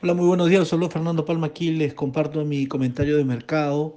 [0.00, 0.68] Hola, muy buenos días.
[0.68, 1.72] Solo Fernando Palma aquí.
[1.72, 3.96] Les comparto mi comentario de mercado.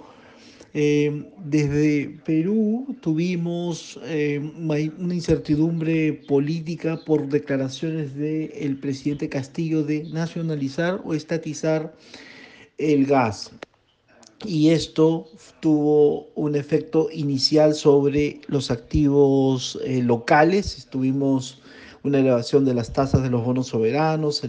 [0.74, 11.01] Eh, desde Perú tuvimos eh, una incertidumbre política por declaraciones del presidente Castillo de nacionalizar
[11.06, 11.94] o estatizar
[12.79, 13.52] el gas.
[14.44, 15.28] Y esto
[15.60, 20.88] tuvo un efecto inicial sobre los activos eh, locales.
[20.90, 21.62] Tuvimos
[22.04, 24.41] una elevación de las tasas de los bonos soberanos,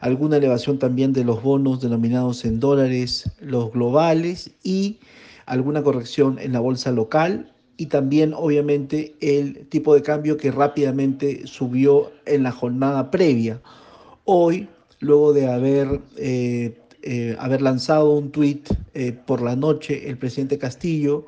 [0.00, 4.98] alguna elevación también de los bonos denominados en dólares, los globales y
[5.46, 11.46] alguna corrección en la bolsa local y también obviamente el tipo de cambio que rápidamente
[11.46, 13.60] subió en la jornada previa.
[14.24, 14.68] Hoy,
[15.00, 20.58] luego de haber, eh, eh, haber lanzado un tuit eh, por la noche, el presidente
[20.58, 21.26] Castillo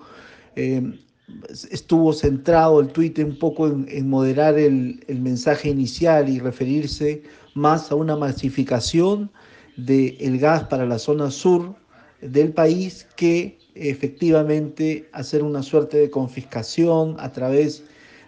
[1.70, 7.23] estuvo centrado el tuit un poco en, moderar el, mensaje inicial y referirse
[7.55, 9.30] más a una masificación
[9.77, 11.74] del gas para la zona sur
[12.20, 17.84] del país que efectivamente hacer una suerte de confiscación a través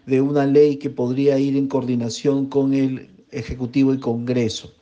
[0.07, 4.76] de una ley que podría ir en coordinación con el Ejecutivo y Congreso.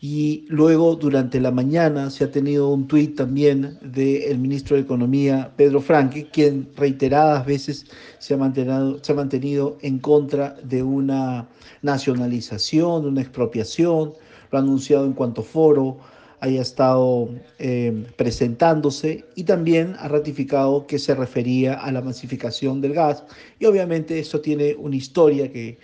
[0.00, 5.52] Y luego, durante la mañana, se ha tenido un tuit también del ministro de Economía,
[5.56, 7.86] Pedro Franque, quien reiteradas veces
[8.18, 11.48] se ha, mantenido, se ha mantenido en contra de una
[11.82, 14.12] nacionalización, de una expropiación,
[14.50, 15.98] lo ha anunciado en cuanto foro
[16.40, 22.94] haya estado eh, presentándose y también ha ratificado que se refería a la masificación del
[22.94, 23.24] gas.
[23.58, 25.78] Y obviamente esto tiene una historia que,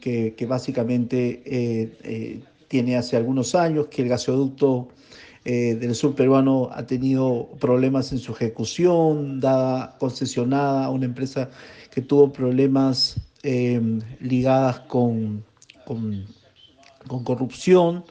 [0.00, 4.88] que, básicamente eh, eh, tiene hace algunos años, que el gasoducto
[5.42, 11.50] del sur peruano ha tenido problemas en su ejecución, dada concesionada a una empresa
[11.90, 13.16] que tuvo problemas
[14.20, 15.42] ligadas con,
[15.84, 16.26] con,
[17.08, 18.04] con corrupción.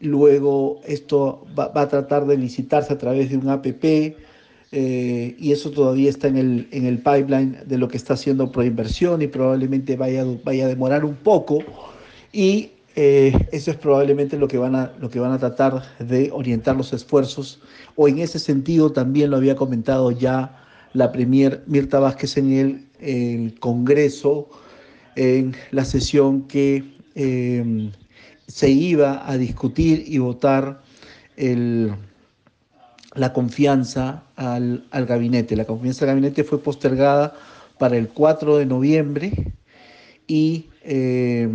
[0.00, 3.84] Luego esto va, a tratar de licitarse a través de un APP
[4.72, 8.52] eh, y eso todavía está en el, en el pipeline de lo que está haciendo
[8.52, 11.58] Proinversión y probablemente vaya, vaya a demorar un poco
[12.32, 16.30] y eh, eso es probablemente lo que, van a, lo que van a tratar de
[16.32, 17.60] orientar los esfuerzos
[17.94, 20.64] o en ese sentido también lo había comentado ya
[20.94, 24.48] la Premier Mirta Vázquez en el, Congreso
[25.14, 26.84] en la sesión que
[27.14, 27.90] eh,
[28.48, 30.82] se iba a discutir y votar
[31.36, 31.92] el,
[33.14, 35.56] la confianza al, al, gabinete.
[35.56, 37.34] La confianza al gabinete fue postergada
[37.78, 39.52] para el 4 de noviembre
[40.26, 41.48] y eh,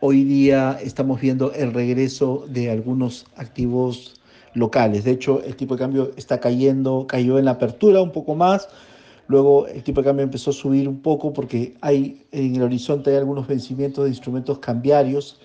[0.00, 4.20] hoy día estamos viendo el regreso de algunos activos
[4.54, 5.04] locales.
[5.04, 8.68] De hecho, el tipo de cambio está cayendo, cayó en la apertura un poco más.
[9.26, 13.10] Luego el tipo de cambio empezó a subir un poco porque hay en el horizonte
[13.10, 15.38] hay algunos vencimientos de instrumentos cambiarios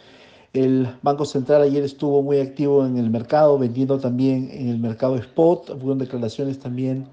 [0.53, 5.15] el Banco Central ayer estuvo muy activo en el mercado, vendiendo también en el mercado
[5.15, 5.71] spot.
[5.71, 7.07] Hubo declaraciones también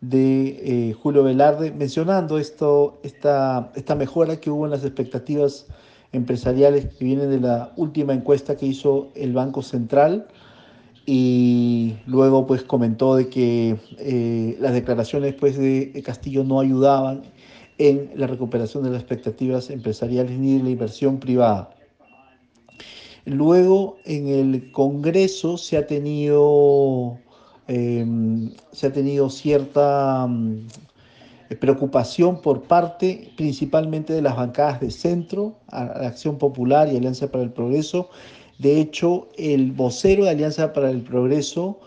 [0.00, 5.66] de eh, Julio Velarde mencionando esto, esta, esta mejora que hubo en las expectativas
[6.12, 10.26] empresariales que vienen de la última encuesta que hizo el Banco Central
[11.04, 17.22] y luego pues comentó de que eh, las declaraciones pues de Castillo no ayudaban
[17.78, 21.70] en la recuperación de las expectativas empresariales ni de la inversión privada.
[23.26, 27.18] Luego en el Congreso se ha tenido,
[27.66, 30.28] em, se ha tenido cierta
[31.54, 37.52] preocupación por parte principalmente de las bancadas de centro, Acción Popular y Alianza para el
[37.52, 38.10] Progreso.
[38.58, 41.78] De hecho, el vocero de Alianza para el Progreso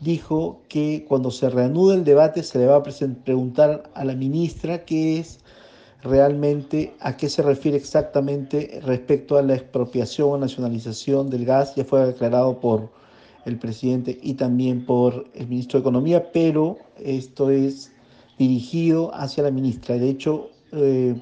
[0.00, 4.84] dijo que cuando se reanude el debate se le va a preguntar a la ministra
[4.84, 5.40] qué es
[6.02, 11.74] realmente a qué se refiere exactamente respecto a la expropiación o nacionalización del gas.
[11.74, 12.90] Ya fue declarado por
[13.44, 17.92] el presidente y también por el ministro de Economía, pero esto es
[18.38, 19.96] dirigido hacia la ministra.
[19.96, 21.20] De hecho, eh,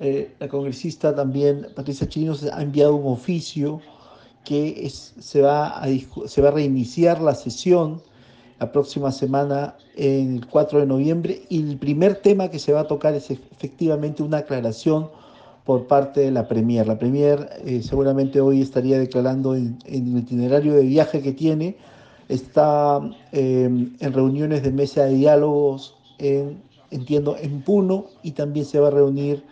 [0.00, 3.80] eh, la congresista también, Patricia Chirinos, ha enviado un oficio
[4.44, 5.86] que se, va a,
[6.26, 8.00] se va a reiniciar la sesión
[8.60, 12.86] la próxima semana, el 4 de noviembre, y el primer tema que se va a
[12.86, 15.10] tocar es efectivamente una aclaración
[15.64, 16.86] por parte de la Premier.
[16.86, 21.76] La Premier eh, seguramente hoy estaría declarando en, el itinerario de viaje que tiene,
[22.28, 23.00] está
[23.32, 28.90] en reuniones de mesa de diálogos, en, entiendo, en Puno, y también se va a
[28.90, 29.44] reunir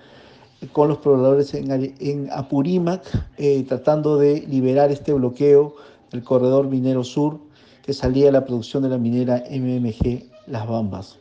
[0.72, 3.02] con los pobladores en, Apurímac,
[3.36, 5.74] eh, tratando de liberar este bloqueo
[6.10, 7.38] del corredor minero sur
[7.82, 11.18] que salía la producción de la minera MMG Las Bambas.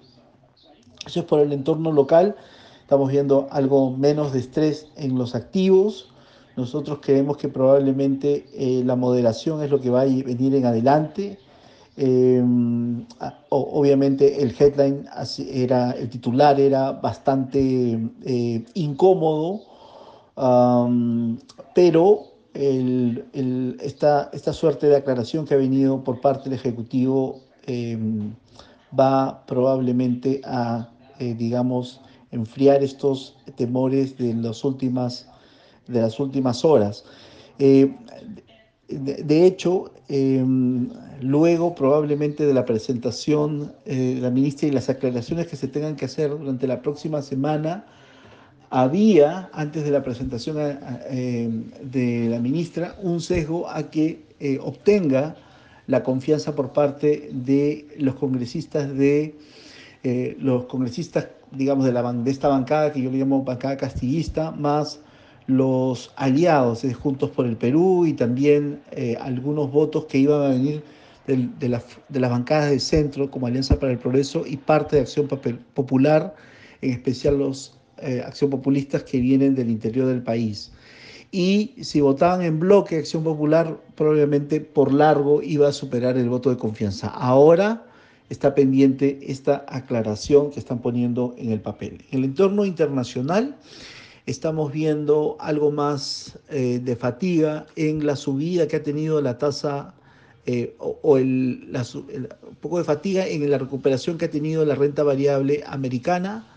[1.05, 2.35] Eso es por el entorno local.
[2.81, 6.11] Estamos viendo algo menos de estrés en los activos.
[6.57, 11.37] Nosotros creemos que probablemente eh, la moderación es lo que va a venir en adelante.
[11.97, 12.41] Eh,
[13.55, 15.05] obviamente el headline
[15.51, 19.61] era, el titular era bastante eh, incómodo,
[21.73, 22.23] pero
[22.53, 27.41] esta, esta, suerte de aclaración que ha venido por parte del Ejecutivo
[28.97, 32.01] va probablemente a, digamos,
[32.31, 35.27] enfriar estos temores de las últimas,
[35.87, 37.05] de las últimas horas.
[38.87, 40.89] Eh, de, hecho, em,
[41.21, 46.05] luego probablemente de la presentación de la ministra y las aclaraciones que se tengan que
[46.05, 47.85] hacer durante la próxima semana,
[48.69, 50.57] había, antes de la presentación
[51.09, 55.35] em, de la ministra, un sesgo a que eh, obtenga
[55.87, 59.35] la confianza por parte de los congresistas de
[60.03, 64.51] eh, los congresistas digamos, de, la, de esta bancada que yo le llamo bancada castillista,
[64.51, 64.99] más
[65.47, 70.49] los aliados de Juntos por el Perú y también eh, algunos votos que iban a
[70.49, 70.83] venir
[71.27, 71.69] de, de,
[72.19, 76.35] las bancadas de centro como Alianza para el Progreso y parte de Acción Popular,
[76.81, 80.71] en especial los eh, Acción Populistas que vienen del interior del país.
[81.31, 86.49] Y si votaban en bloque Acción Popular, probablemente por largo iba a superar el voto
[86.49, 87.07] de confianza.
[87.07, 87.85] Ahora
[88.29, 92.03] está pendiente esta aclaración que están poniendo en el papel.
[92.11, 93.55] En el entorno internacional
[94.25, 99.93] estamos viendo algo más eh, de fatiga en la subida que ha tenido la tasa
[100.47, 105.03] eh, o, el, un poco de fatiga en la recuperación que ha tenido la renta
[105.03, 106.47] variable americana.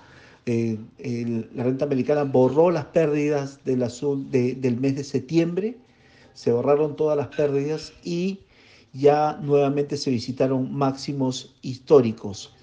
[0.46, 0.78] Eh,
[1.54, 3.78] la renta americana borró las pérdidas del,
[4.80, 5.76] mes de septiembre,
[6.32, 8.40] se borraron todas las pérdidas y
[8.94, 12.54] ya nuevamente se visitaron máximos históricos.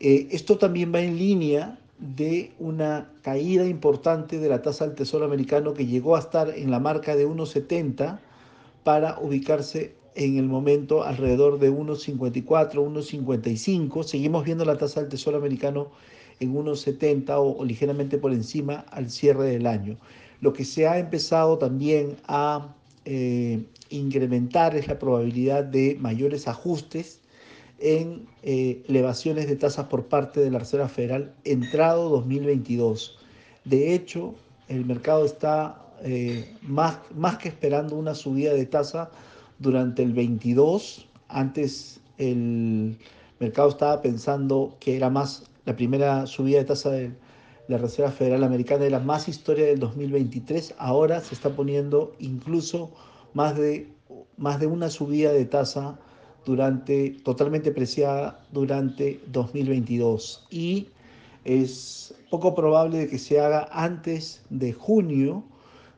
[0.00, 5.72] Esto también va en línea de una caída importante de la tasa del Tesoro americano
[5.72, 8.18] que llegó a estar en la marca de 1,70
[8.82, 14.02] para ubicarse en el momento alrededor de 1,54, 1,55.
[14.02, 15.90] Seguimos viendo la tasa del Tesoro americano
[16.40, 19.96] en 1,70 o, ligeramente por encima al cierre del año.
[20.40, 27.21] Lo que se ha empezado también a eh, incrementar es la probabilidad de mayores ajustes
[27.82, 33.18] en eh, elevaciones de tasas por parte de la Reserva Federal entrado 2022.
[33.64, 34.34] De hecho,
[34.68, 39.10] el mercado está eh, más, más que esperando una subida de tasa
[39.58, 41.08] durante el 22.
[41.28, 42.96] Antes el
[43.40, 47.12] mercado estaba pensando que era más la primera subida de tasa de
[47.68, 50.74] la Reserva Federal Americana era más historia del 2023.
[50.78, 52.90] Ahora se está poniendo incluso
[53.34, 53.88] más de,
[54.36, 55.98] más de una subida de tasa
[56.44, 60.88] durante, totalmente preciada durante 2022 y
[61.44, 65.44] es poco probable que se haga antes de junio,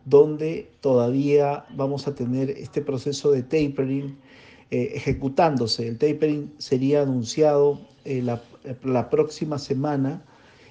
[0.04, 4.16] donde todavía vamos a tener este proceso de tapering
[4.70, 5.86] eh, ejecutándose.
[5.86, 8.42] El tapering sería anunciado eh, la,
[8.82, 10.22] la próxima semana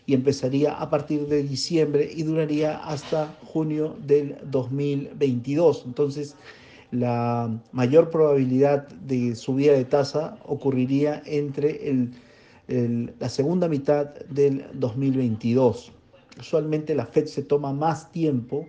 [0.06, 5.84] y empezaría a partir de diciembre y duraría hasta junio del 2022.
[5.86, 6.36] Entonces,
[6.94, 15.92] la mayor probabilidad de subida de tasa ocurriría entre el, la segunda mitad del 2022.
[16.40, 18.68] Usualmente la Fed se toma más tiempo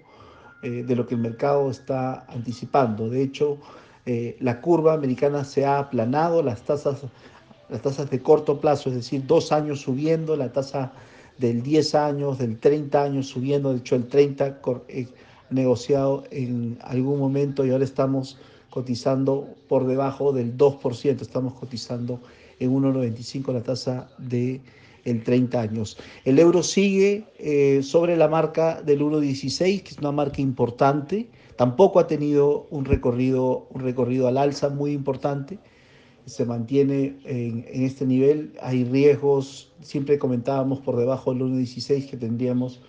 [0.62, 3.10] eh, de lo que el mercado está anticipando.
[3.10, 3.58] De hecho,
[4.06, 7.02] eh, la curva americana se ha aplanado, las tasas,
[7.68, 10.92] las tasas de corto plazo, es decir, dos años subiendo, la tasa
[11.36, 15.08] del 10 años, del 30 años subiendo, de hecho el 30 eh,
[15.50, 18.38] negociado en algún momento y ahora estamos
[18.70, 22.20] cotizando por debajo del 2%, estamos cotizando
[22.58, 24.60] en 1,95 la tasa de
[25.04, 25.98] el 30 años.
[26.24, 32.00] El euro sigue eh, sobre la marca del 1,16, que es una marca importante, tampoco
[32.00, 35.58] ha tenido un recorrido, un recorrido al alza muy importante
[36.26, 38.54] se mantiene en, este nivel.
[38.62, 42.80] Hay riesgos, siempre comentábamos por debajo del 1.16 que tendríamos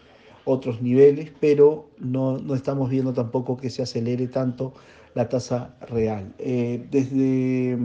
[0.45, 4.73] otros niveles, pero no, estamos viendo tampoco que se acelere tanto
[5.15, 6.33] la tasa real.
[6.39, 7.77] Eh, desde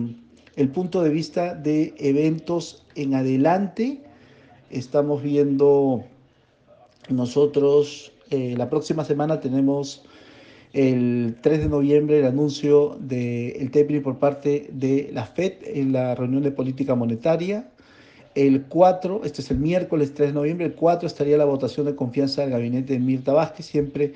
[0.56, 4.02] el punto de vista de eventos en adelante,
[4.70, 6.04] estamos viendo
[7.08, 10.04] nosotros, eh, la próxima semana tenemos
[10.72, 16.14] el 3 de noviembre el anuncio del tapering por parte de la FED en la
[16.14, 17.68] reunión de política monetaria.
[18.36, 21.96] El 4, este es el miércoles 3 de noviembre, el 4 estaría la votación de
[21.96, 24.12] confianza del gabinete de Mirta Vázquez, siempre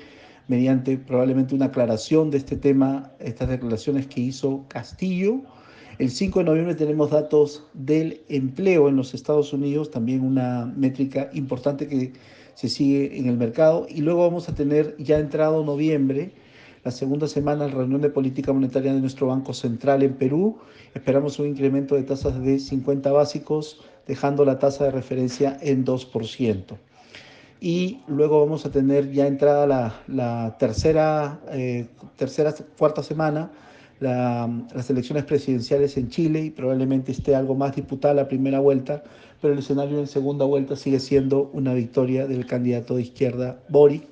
[0.47, 5.41] mediante probablemente una aclaración de este tema, estas declaraciones que hizo Castillo.
[5.99, 11.29] El 5 de noviembre tenemos datos del empleo en los Estados Unidos, también una métrica
[11.33, 12.13] importante que
[12.53, 16.31] se sigue en el mercado y luego vamos a tener ya entrado noviembre,
[16.85, 20.57] la segunda semana, la reunión de política monetaria de nuestro Banco Central en Perú.
[20.93, 26.77] Esperamos un incremento de tasas de 50 básicos, dejando la tasa de referencia en 2%.
[27.61, 29.65] Y luego vamos a tener ya entrada
[30.07, 33.49] la, tercera, eh, tercera, cuarta semana,
[33.99, 39.03] las elecciones presidenciales en Chile y probablemente esté algo más disputada la primera vuelta,
[39.41, 44.03] pero el escenario en segunda vuelta sigue siendo una victoria del candidato de izquierda Boric.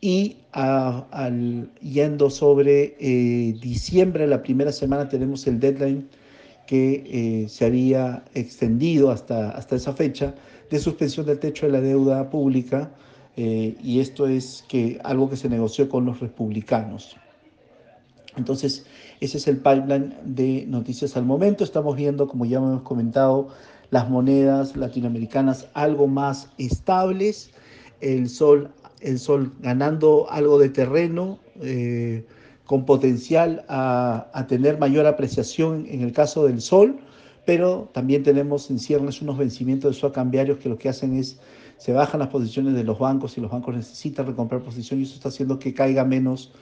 [0.00, 6.06] Y al, yendo sobre eh, diciembre, la primera semana, tenemos el deadline
[6.66, 10.34] que eh, se había extendido hasta, hasta esa fecha
[10.70, 12.90] de suspensión del techo de la deuda pública.
[13.36, 17.16] Eh, y esto es que algo que se negoció con los republicanos.
[18.36, 18.86] Entonces,
[19.20, 21.64] ese es el pipeline de noticias al momento.
[21.64, 23.48] Estamos viendo, como ya hemos comentado,
[23.90, 27.50] las monedas latinoamericanas algo más estables,
[28.00, 32.26] el sol, el sol ganando algo de terreno, eh,
[32.66, 36.98] con potencial a, a, tener mayor apreciación en el caso del sol,
[37.44, 41.38] pero también tenemos en ciernes unos vencimientos de swap cambiarios que lo que hacen es
[41.76, 45.14] se bajan las posiciones de los bancos y los bancos necesitan recomprar posición y eso
[45.14, 46.52] está haciendo que caiga menos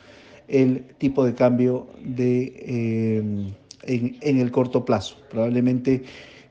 [0.49, 3.53] el tipo de cambio de, eh,
[3.85, 5.17] en, en, el corto plazo.
[5.31, 6.03] Probablemente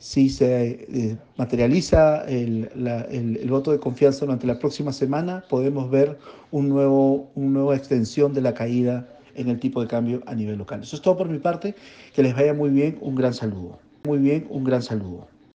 [0.01, 2.69] si se eh, materializa el,
[3.11, 6.17] el, voto de confianza durante la próxima semana, podemos ver
[6.49, 10.57] un nuevo, una nueva extensión de la caída en el tipo de cambio a nivel
[10.57, 10.81] local.
[10.83, 11.75] Eso es todo por mi parte.
[12.13, 12.97] Que les vaya muy bien.
[13.01, 13.79] Un gran saludo.
[14.03, 15.30] Muy bien, un gran saludo.